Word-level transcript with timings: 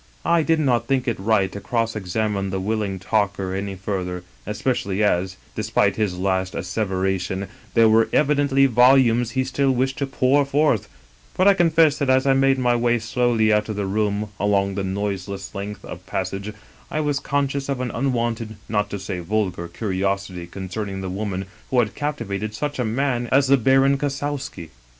I 0.25 0.41
did 0.41 0.59
not 0.59 0.87
think 0.87 1.07
it 1.07 1.19
right 1.19 1.51
to 1.51 1.59
cross 1.61 1.95
examine 1.95 2.49
the 2.49 2.59
willing 2.59 2.97
talker 2.97 3.53
any 3.53 3.75
further, 3.75 4.23
especially 4.47 5.03
as, 5.03 5.37
despite 5.53 5.95
his 5.95 6.17
last 6.17 6.55
asseveration, 6.55 7.47
there 7.75 7.87
were 7.87 8.09
evidently 8.11 8.65
volumes 8.65 9.29
he 9.37 9.43
still 9.43 9.69
wished 9.69 9.99
to 9.99 10.07
pour 10.07 10.43
forth; 10.43 10.89
but 11.37 11.47
I 11.47 11.53
confess 11.53 11.99
that, 11.99 12.09
as 12.09 12.25
I 12.25 12.33
made 12.33 12.57
my 12.57 12.75
way 12.75 12.97
slowly 12.97 13.53
out 13.53 13.69
of 13.69 13.77
my 13.77 13.83
room 13.83 14.29
along 14.39 14.73
the 14.73 14.83
noiseless 14.83 15.53
length 15.53 15.85
of 15.85 16.03
passage, 16.07 16.51
I 16.89 16.99
was 16.99 17.19
conscious 17.19 17.69
of, 17.69 17.79
an 17.79 17.91
unwonted, 17.91 18.55
not 18.67 18.89
to 18.89 18.97
say 18.99 19.19
vulgar, 19.19 19.67
curiosity 19.67 20.47
concerning 20.47 21.01
the 21.01 21.11
woman 21.11 21.45
who 21.69 21.77
had 21.77 21.93
captivated 21.93 22.55
such 22.55 22.79
a 22.79 22.83
man 22.83 23.27
as 23.31 23.49
the 23.49 23.55
Baron 23.57 23.99
Kos 23.99 24.19
sowski. 24.19 24.71